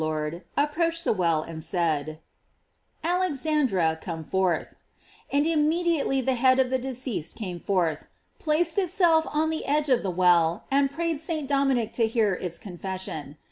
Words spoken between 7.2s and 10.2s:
came forth, placed itself on the edge of the